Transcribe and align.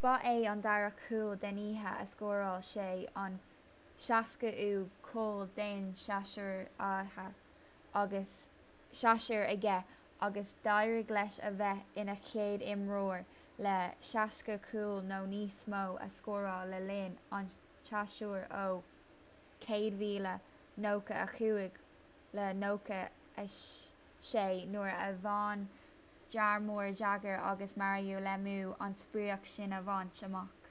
ba 0.00 0.20
é 0.22 0.38
an 0.52 0.60
dara 0.62 0.90
cúl 1.00 1.34
den 1.44 1.56
oíche 1.60 1.92
a 2.00 2.04
scóráil 2.10 2.60
sé 2.66 2.84
an 3.22 3.38
60ú 4.04 4.88
cúl 5.08 5.40
den 5.56 5.82
séasúr 6.02 6.66
aige 7.96 9.76
agus 10.28 10.52
d'éirigh 10.66 11.10
leis 11.16 11.38
a 11.50 11.50
bheith 11.62 11.88
ina 12.02 12.14
chéad 12.28 12.62
imreoir 12.74 13.24
le 13.68 13.74
60 14.10 14.54
cúl 14.68 14.94
nó 15.10 15.18
níos 15.32 15.58
mó 15.74 15.82
a 16.06 16.08
scóráil 16.20 16.72
le 16.74 16.80
linn 16.92 17.18
an 17.40 17.50
tséasúir 17.90 18.46
ó 18.52 18.78
1995-96 19.66 21.68
nuair 24.76 24.96
a 24.96 25.10
bhain 25.26 25.68
jaromir 26.32 26.88
jagr 27.00 27.36
agus 27.50 27.70
mario 27.82 28.18
lemieux 28.26 28.74
an 28.86 28.96
sprioc 29.04 29.46
sin 29.54 29.74
a 29.80 29.80
bhaint 29.88 30.22
amach 30.30 30.68